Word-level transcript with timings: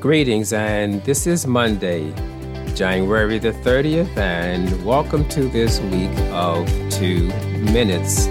Greetings, 0.00 0.54
and 0.54 1.04
this 1.04 1.26
is 1.26 1.46
Monday, 1.46 2.10
January 2.74 3.38
the 3.38 3.52
30th, 3.52 4.16
and 4.16 4.82
welcome 4.82 5.28
to 5.28 5.42
this 5.50 5.78
week 5.78 6.10
of 6.32 6.66
Two 6.88 7.26
Minutes. 7.70 8.24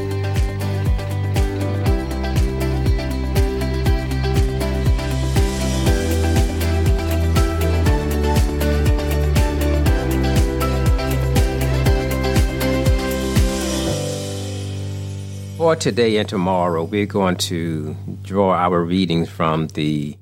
For 15.56 15.76
today 15.76 16.18
and 16.18 16.28
tomorrow, 16.28 16.84
we're 16.84 17.06
going 17.06 17.36
to 17.36 17.96
draw 18.24 18.54
our 18.56 18.84
readings 18.84 19.30
from 19.30 19.68
the 19.68 20.18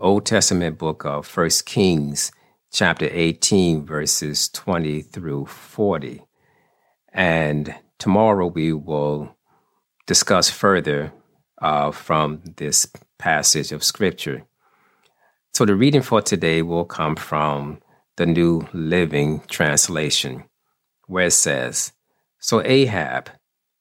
Old 0.00 0.26
Testament 0.26 0.78
book 0.78 1.04
of 1.04 1.26
First 1.26 1.66
Kings, 1.66 2.30
chapter 2.72 3.08
18, 3.10 3.84
verses 3.84 4.48
20 4.50 5.02
through 5.02 5.46
40. 5.46 6.22
And 7.12 7.74
tomorrow 7.98 8.46
we 8.46 8.72
will 8.72 9.36
discuss 10.06 10.50
further 10.50 11.12
uh, 11.60 11.90
from 11.90 12.42
this 12.58 12.86
passage 13.18 13.72
of 13.72 13.82
Scripture. 13.82 14.44
So 15.52 15.64
the 15.64 15.74
reading 15.74 16.02
for 16.02 16.22
today 16.22 16.62
will 16.62 16.84
come 16.84 17.16
from 17.16 17.80
the 18.18 18.26
New 18.26 18.68
Living 18.72 19.42
Translation, 19.48 20.44
where 21.08 21.26
it 21.26 21.32
says, 21.32 21.92
So 22.38 22.62
Ahab 22.64 23.30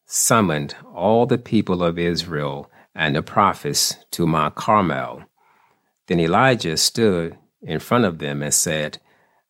summoned 0.08 0.75
all 0.95 1.27
the 1.27 1.38
people 1.38 1.84
of 1.84 1.99
Israel 1.99 2.72
and 2.95 3.16
the 3.16 3.22
prophets 3.22 3.97
to 4.13 4.25
Mount 4.25 4.55
Carmel 4.55 5.27
then 6.07 6.20
Elijah 6.20 6.77
stood 6.77 7.38
in 7.61 7.79
front 7.79 8.05
of 8.05 8.20
them 8.20 8.41
and 8.41 8.53
said, 8.53 9.00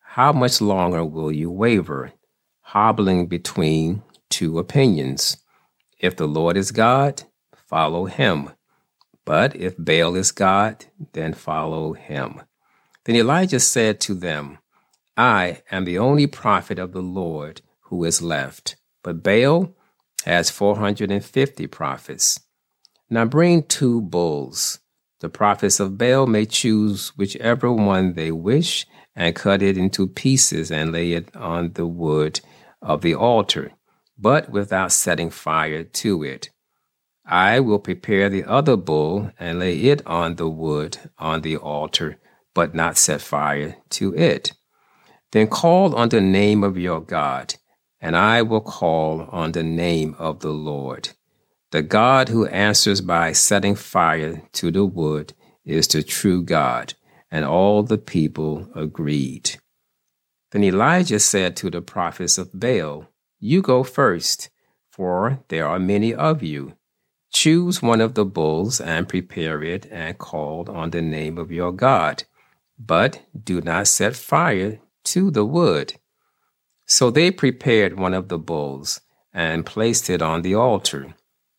How 0.00 0.32
much 0.32 0.60
longer 0.60 1.04
will 1.04 1.32
you 1.32 1.50
waver, 1.50 2.12
hobbling 2.60 3.26
between 3.26 4.02
two 4.28 4.58
opinions? 4.58 5.38
If 5.98 6.16
the 6.16 6.28
Lord 6.28 6.56
is 6.56 6.72
God, 6.72 7.22
follow 7.54 8.06
him. 8.06 8.50
But 9.24 9.54
if 9.56 9.74
Baal 9.78 10.16
is 10.16 10.32
God, 10.32 10.86
then 11.12 11.34
follow 11.34 11.92
him. 11.92 12.42
Then 13.04 13.16
Elijah 13.16 13.60
said 13.60 14.00
to 14.00 14.14
them, 14.14 14.58
I 15.16 15.62
am 15.70 15.84
the 15.84 15.98
only 15.98 16.26
prophet 16.26 16.78
of 16.78 16.92
the 16.92 17.02
Lord 17.02 17.62
who 17.82 18.04
is 18.04 18.22
left, 18.22 18.76
but 19.02 19.22
Baal 19.22 19.74
has 20.24 20.50
450 20.50 21.66
prophets. 21.68 22.40
Now 23.10 23.24
bring 23.24 23.62
two 23.62 24.00
bulls 24.00 24.80
the 25.20 25.28
prophets 25.28 25.80
of 25.80 25.98
Baal 25.98 26.26
may 26.26 26.46
choose 26.46 27.08
whichever 27.16 27.72
one 27.72 28.14
they 28.14 28.30
wish 28.30 28.86
and 29.16 29.34
cut 29.34 29.62
it 29.62 29.76
into 29.76 30.06
pieces 30.06 30.70
and 30.70 30.92
lay 30.92 31.12
it 31.12 31.34
on 31.34 31.72
the 31.72 31.86
wood 31.86 32.40
of 32.80 33.02
the 33.02 33.14
altar, 33.14 33.72
but 34.16 34.48
without 34.50 34.92
setting 34.92 35.30
fire 35.30 35.82
to 35.82 36.22
it. 36.22 36.50
I 37.26 37.60
will 37.60 37.80
prepare 37.80 38.28
the 38.28 38.44
other 38.44 38.76
bull 38.76 39.32
and 39.38 39.58
lay 39.58 39.76
it 39.76 40.06
on 40.06 40.36
the 40.36 40.48
wood 40.48 40.98
on 41.18 41.42
the 41.42 41.56
altar, 41.56 42.18
but 42.54 42.74
not 42.74 42.96
set 42.96 43.20
fire 43.20 43.76
to 43.90 44.14
it. 44.14 44.52
Then 45.32 45.48
call 45.48 45.94
on 45.94 46.08
the 46.08 46.20
name 46.20 46.64
of 46.64 46.78
your 46.78 47.00
God, 47.00 47.56
and 48.00 48.16
I 48.16 48.42
will 48.42 48.62
call 48.62 49.22
on 49.30 49.52
the 49.52 49.62
name 49.62 50.14
of 50.18 50.40
the 50.40 50.52
Lord. 50.52 51.10
The 51.70 51.82
God 51.82 52.30
who 52.30 52.46
answers 52.46 53.00
by 53.00 53.32
setting 53.32 53.74
fire 53.74 54.42
to 54.52 54.70
the 54.70 54.84
wood 54.84 55.34
is 55.64 55.86
the 55.88 56.02
true 56.02 56.42
God. 56.42 56.94
And 57.30 57.44
all 57.44 57.82
the 57.82 57.98
people 57.98 58.70
agreed. 58.74 59.56
Then 60.50 60.64
Elijah 60.64 61.20
said 61.20 61.56
to 61.56 61.70
the 61.70 61.82
prophets 61.82 62.38
of 62.38 62.58
Baal, 62.58 63.08
You 63.38 63.60
go 63.60 63.84
first, 63.84 64.48
for 64.90 65.44
there 65.48 65.68
are 65.68 65.78
many 65.78 66.14
of 66.14 66.42
you. 66.42 66.74
Choose 67.30 67.82
one 67.82 68.00
of 68.00 68.14
the 68.14 68.24
bulls 68.24 68.80
and 68.80 69.06
prepare 69.06 69.62
it 69.62 69.86
and 69.90 70.16
call 70.16 70.70
on 70.70 70.90
the 70.90 71.02
name 71.02 71.36
of 71.36 71.52
your 71.52 71.72
God, 71.72 72.24
but 72.78 73.22
do 73.38 73.60
not 73.60 73.88
set 73.88 74.16
fire 74.16 74.80
to 75.04 75.30
the 75.30 75.44
wood. 75.44 75.94
So 76.86 77.10
they 77.10 77.30
prepared 77.30 77.98
one 77.98 78.14
of 78.14 78.28
the 78.28 78.38
bulls 78.38 79.02
and 79.34 79.66
placed 79.66 80.08
it 80.08 80.22
on 80.22 80.40
the 80.40 80.54
altar. 80.54 81.14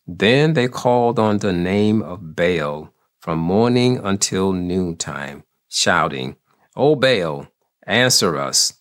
Then 0.06 0.54
they 0.54 0.68
called 0.68 1.18
on 1.18 1.38
the 1.38 1.52
name 1.52 2.02
of 2.02 2.34
Baal 2.34 2.92
from 3.20 3.38
morning 3.38 3.98
until 4.02 4.52
noontime, 4.52 5.44
shouting, 5.68 6.36
O 6.74 6.96
Baal, 6.96 7.48
answer 7.86 8.36
us. 8.36 8.74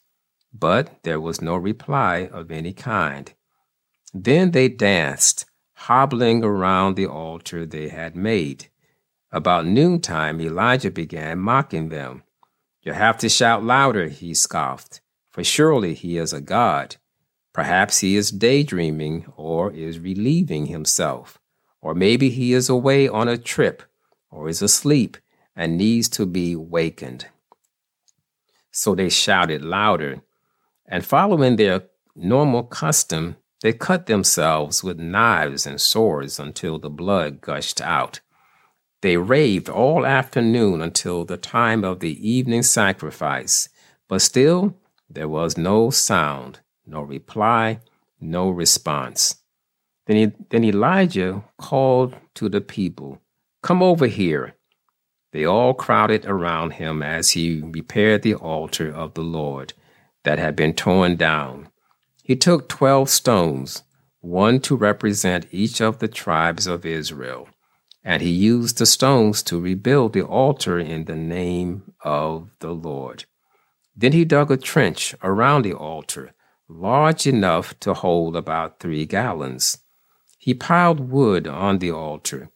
But 0.54 1.04
there 1.04 1.20
was 1.20 1.42
no 1.42 1.56
reply 1.56 2.30
of 2.32 2.52
any 2.52 2.74
kind. 2.74 3.34
Then 4.14 4.52
they 4.52 4.70
danced, 4.70 5.46
hobbling 5.74 6.44
around 6.44 6.96
the 6.96 7.06
altar 7.06 7.66
they 7.66 7.90
had 7.90 8.16
made. 8.16 8.68
About 9.32 9.68
noontime, 9.68 10.42
Elijah 10.42 10.90
began 10.90 11.40
mocking 11.40 11.90
them. 11.90 12.24
You 12.82 12.94
have 12.94 13.18
to 13.20 13.30
shout 13.30 13.64
louder, 13.64 14.08
he 14.08 14.34
scoffed, 14.34 15.02
for 15.30 15.44
surely 15.44 15.94
he 15.94 16.18
is 16.18 16.34
a 16.34 16.42
god. 16.42 16.96
Perhaps 17.60 18.00
he 18.00 18.16
is 18.16 18.32
daydreaming 18.32 19.26
or 19.36 19.70
is 19.74 20.00
relieving 20.00 20.68
himself. 20.68 21.38
Or 21.82 21.94
maybe 21.94 22.30
he 22.30 22.54
is 22.54 22.70
away 22.70 23.10
on 23.10 23.28
a 23.28 23.38
trip 23.38 23.84
or 24.32 24.48
is 24.48 24.62
asleep 24.62 25.18
and 25.58 25.78
needs 25.78 26.08
to 26.12 26.26
be 26.26 26.56
wakened. 26.56 27.26
So 28.72 28.96
they 28.96 29.10
shouted 29.10 29.62
louder, 29.62 30.22
and 30.88 31.06
following 31.06 31.58
their 31.58 31.84
normal 32.16 32.64
custom, 32.64 33.36
they 33.62 33.74
cut 33.74 34.06
themselves 34.06 34.82
with 34.82 34.98
knives 34.98 35.68
and 35.68 35.82
swords 35.82 36.40
until 36.40 36.80
the 36.80 36.90
blood 36.90 37.42
gushed 37.42 37.82
out. 37.82 38.22
They 39.02 39.18
raved 39.18 39.68
all 39.68 40.06
afternoon 40.06 40.82
until 40.82 41.26
the 41.26 41.36
time 41.36 41.84
of 41.84 42.00
the 42.00 42.16
evening 42.26 42.64
sacrifice, 42.64 43.68
but 44.08 44.22
still 44.22 44.78
there 45.10 45.28
was 45.28 45.58
no 45.58 45.90
sound 45.90 46.62
no 46.90 47.02
reply, 47.02 47.80
no 48.20 48.50
response. 48.50 49.36
Then, 50.08 50.18
he, 50.18 50.32
then 50.50 50.64
Elijah 50.64 51.44
called 51.58 52.16
to 52.36 52.50
the 52.50 52.62
people, 52.62 53.22
Come 53.62 53.84
over 53.84 54.08
here. 54.08 54.56
They 55.32 55.46
all 55.46 55.74
crowded 55.76 56.26
around 56.26 56.72
him 56.72 57.04
as 57.04 57.32
he 57.32 57.62
repaired 57.62 58.24
the 58.24 58.34
altar 58.34 58.92
of 58.92 59.14
the 59.14 59.22
Lord 59.22 59.74
that 60.24 60.40
had 60.40 60.56
been 60.56 60.74
torn 60.74 61.16
down. 61.18 61.70
He 62.24 62.36
took 62.36 62.68
twelve 62.68 63.10
stones, 63.10 63.84
one 64.22 64.60
to 64.62 64.76
represent 64.76 65.48
each 65.52 65.82
of 65.82 66.00
the 66.00 66.08
tribes 66.08 66.66
of 66.66 66.86
Israel, 66.86 67.48
and 68.04 68.22
he 68.22 68.32
used 68.32 68.80
the 68.80 68.86
stones 68.86 69.44
to 69.44 69.60
rebuild 69.60 70.14
the 70.14 70.24
altar 70.24 70.80
in 70.80 71.06
the 71.06 71.16
name 71.16 71.94
of 72.04 72.50
the 72.60 72.72
Lord. 72.72 73.26
Then 73.96 74.14
he 74.14 74.26
dug 74.26 74.50
a 74.50 74.58
trench 74.58 75.14
around 75.22 75.64
the 75.64 75.74
altar 75.74 76.34
large 76.70 77.26
enough 77.26 77.78
to 77.80 77.94
hold 77.96 78.36
about 78.36 78.80
three 78.80 79.06
gallons. 79.06 79.80
He 80.38 80.54
piled 80.54 81.10
wood 81.12 81.48
on 81.48 81.80
the 81.80 81.92
altar, 81.92 82.50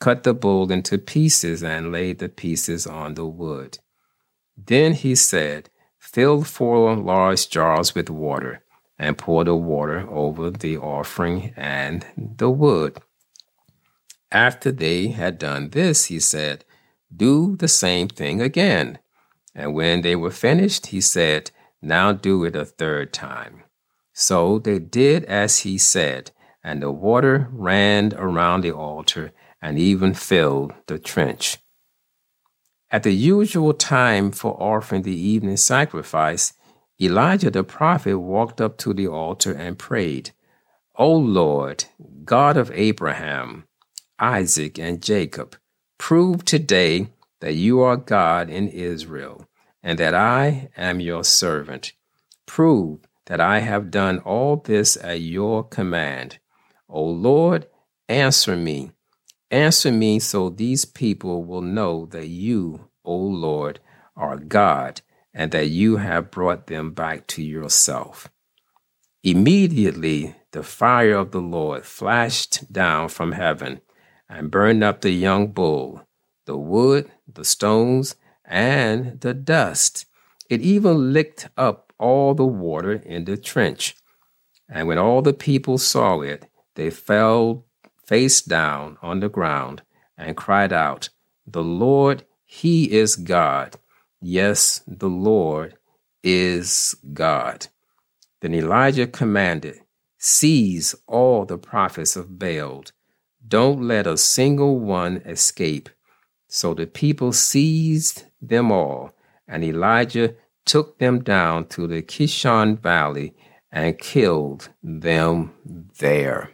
cut 0.00 0.24
the 0.24 0.34
bull 0.34 0.70
into 0.70 0.98
pieces, 0.98 1.62
and 1.62 1.92
laid 1.92 2.18
the 2.18 2.28
pieces 2.28 2.86
on 2.86 3.14
the 3.14 3.26
wood. 3.26 3.78
Then 4.56 4.92
he 4.92 5.14
said, 5.14 5.70
Fill 5.98 6.42
four 6.42 6.96
large 6.96 7.48
jars 7.48 7.94
with 7.94 8.10
water, 8.10 8.64
and 8.98 9.16
pour 9.16 9.44
the 9.44 9.54
water 9.54 10.06
over 10.10 10.50
the 10.50 10.76
offering 10.76 11.54
and 11.56 12.04
the 12.16 12.50
wood. 12.50 12.98
After 14.32 14.70
they 14.72 15.08
had 15.08 15.38
done 15.38 15.70
this, 15.70 16.06
he 16.06 16.20
said, 16.20 16.64
Do 17.14 17.56
the 17.56 17.68
same 17.68 18.08
thing 18.08 18.40
again. 18.40 18.98
And 19.54 19.74
when 19.74 20.02
they 20.02 20.16
were 20.16 20.30
finished, 20.30 20.86
he 20.86 21.00
said, 21.00 21.50
now 21.82 22.12
do 22.12 22.44
it 22.44 22.54
a 22.56 22.64
third 22.64 23.12
time. 23.12 23.62
So 24.12 24.58
they 24.58 24.78
did 24.78 25.24
as 25.24 25.60
he 25.60 25.78
said, 25.78 26.30
and 26.62 26.82
the 26.82 26.90
water 26.90 27.48
ran 27.52 28.12
around 28.16 28.62
the 28.62 28.72
altar 28.72 29.32
and 29.62 29.78
even 29.78 30.14
filled 30.14 30.72
the 30.86 30.98
trench. 30.98 31.58
At 32.90 33.02
the 33.02 33.12
usual 33.12 33.72
time 33.72 34.32
for 34.32 34.60
offering 34.60 35.02
the 35.02 35.18
evening 35.18 35.56
sacrifice, 35.56 36.52
Elijah 37.00 37.50
the 37.50 37.64
prophet 37.64 38.18
walked 38.18 38.60
up 38.60 38.76
to 38.78 38.92
the 38.92 39.06
altar 39.06 39.52
and 39.52 39.78
prayed, 39.78 40.32
O 40.96 41.10
Lord, 41.12 41.84
God 42.24 42.56
of 42.56 42.70
Abraham, 42.74 43.64
Isaac, 44.18 44.78
and 44.78 45.02
Jacob, 45.02 45.56
prove 45.98 46.44
today 46.44 47.08
that 47.40 47.54
you 47.54 47.80
are 47.80 47.96
God 47.96 48.50
in 48.50 48.68
Israel 48.68 49.46
and 49.82 49.98
that 49.98 50.14
I 50.14 50.68
am 50.76 51.00
your 51.00 51.24
servant. 51.24 51.92
Prove 52.46 53.00
that 53.26 53.40
I 53.40 53.60
have 53.60 53.90
done 53.90 54.18
all 54.20 54.56
this 54.56 54.96
at 54.96 55.20
your 55.20 55.64
command. 55.64 56.38
O 56.88 57.04
Lord, 57.04 57.66
answer 58.08 58.56
me. 58.56 58.92
Answer 59.50 59.92
me 59.92 60.18
so 60.18 60.48
these 60.48 60.84
people 60.84 61.44
will 61.44 61.62
know 61.62 62.06
that 62.06 62.28
you, 62.28 62.88
O 63.04 63.16
Lord, 63.16 63.80
are 64.16 64.36
God 64.36 65.00
and 65.32 65.52
that 65.52 65.68
you 65.68 65.96
have 65.96 66.30
brought 66.30 66.66
them 66.66 66.92
back 66.92 67.26
to 67.28 67.42
yourself. 67.42 68.28
Immediately 69.22 70.34
the 70.52 70.62
fire 70.62 71.16
of 71.16 71.30
the 71.30 71.40
Lord 71.40 71.84
flashed 71.84 72.72
down 72.72 73.08
from 73.08 73.32
heaven 73.32 73.80
and 74.28 74.50
burned 74.50 74.82
up 74.82 75.00
the 75.00 75.10
young 75.10 75.48
bull, 75.48 76.02
the 76.46 76.56
wood, 76.56 77.10
the 77.32 77.44
stones, 77.44 78.16
and 78.50 79.20
the 79.20 79.32
dust. 79.32 80.04
It 80.50 80.60
even 80.60 81.12
licked 81.12 81.48
up 81.56 81.92
all 81.98 82.34
the 82.34 82.44
water 82.44 82.94
in 82.94 83.24
the 83.24 83.36
trench. 83.36 83.94
And 84.68 84.88
when 84.88 84.98
all 84.98 85.22
the 85.22 85.32
people 85.32 85.78
saw 85.78 86.20
it, 86.20 86.46
they 86.74 86.90
fell 86.90 87.64
face 88.04 88.42
down 88.42 88.98
on 89.00 89.20
the 89.20 89.28
ground 89.28 89.82
and 90.18 90.36
cried 90.36 90.72
out, 90.72 91.08
The 91.46 91.62
Lord, 91.62 92.24
He 92.44 92.90
is 92.90 93.16
God. 93.16 93.76
Yes, 94.20 94.82
the 94.86 95.08
Lord 95.08 95.76
is 96.22 96.96
God. 97.12 97.68
Then 98.40 98.54
Elijah 98.54 99.06
commanded, 99.06 99.80
Seize 100.18 100.94
all 101.06 101.44
the 101.44 101.56
prophets 101.56 102.16
of 102.16 102.38
Baal. 102.38 102.84
Don't 103.46 103.82
let 103.82 104.06
a 104.06 104.18
single 104.18 104.78
one 104.78 105.18
escape. 105.24 105.88
So 106.48 106.74
the 106.74 106.86
people 106.86 107.32
seized 107.32 108.24
them 108.40 108.72
all, 108.72 109.12
and 109.46 109.64
Elijah 109.64 110.34
took 110.64 110.98
them 110.98 111.22
down 111.22 111.66
to 111.68 111.86
the 111.86 112.02
Kishon 112.02 112.78
Valley 112.78 113.34
and 113.72 113.98
killed 113.98 114.70
them 114.82 115.52
there. 115.98 116.50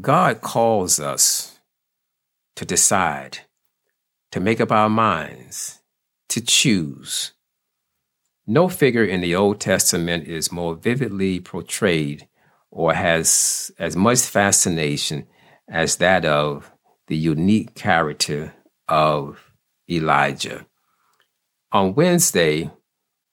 God 0.00 0.40
calls 0.40 1.00
us 1.00 1.58
to 2.56 2.64
decide 2.64 3.38
to 4.30 4.40
make 4.40 4.60
up 4.60 4.70
our 4.70 4.88
minds, 4.88 5.80
to 6.28 6.40
choose. 6.40 7.32
No 8.46 8.68
figure 8.68 9.04
in 9.04 9.20
the 9.20 9.34
Old 9.34 9.60
Testament 9.60 10.26
is 10.26 10.52
more 10.52 10.74
vividly 10.74 11.40
portrayed 11.40 12.28
or 12.70 12.94
has 12.94 13.72
as 13.78 13.96
much 13.96 14.20
fascination 14.20 15.26
as 15.68 15.96
that 15.96 16.24
of 16.24 16.72
the 17.08 17.16
unique 17.16 17.74
character 17.74 18.54
of 18.90 19.52
Elijah. 19.88 20.66
On 21.72 21.94
Wednesday, 21.94 22.70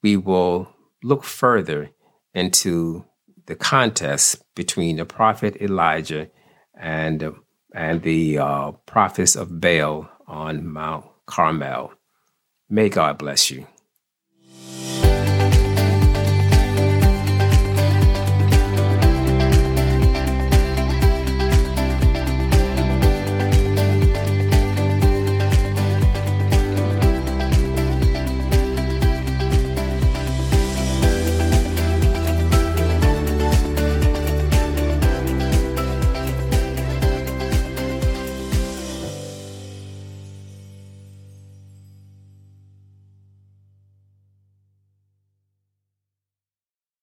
we 0.04 0.16
will 0.16 0.70
look 1.04 1.24
further 1.24 1.90
into 2.34 3.04
the 3.48 3.56
contest 3.56 4.44
between 4.56 4.98
the 4.98 5.06
prophet 5.06 5.58
Elijah 5.62 6.30
and, 6.80 7.34
and 7.74 8.02
the 8.04 8.38
uh, 8.38 8.72
prophets 8.86 9.36
of 9.36 9.60
Baal 9.60 10.10
on 10.28 10.68
Mount 10.68 11.06
Carmel. 11.26 11.94
May 12.70 12.90
God 12.90 13.18
bless 13.18 13.50
you. 13.50 13.66